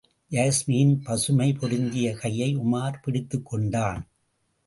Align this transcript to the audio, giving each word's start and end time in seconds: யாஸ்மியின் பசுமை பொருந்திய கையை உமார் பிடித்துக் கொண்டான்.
யாஸ்மியின் 0.31 0.95
பசுமை 1.03 1.53
பொருந்திய 1.53 2.13
கையை 2.13 2.57
உமார் 2.57 3.01
பிடித்துக் 3.01 3.45
கொண்டான். 3.45 4.07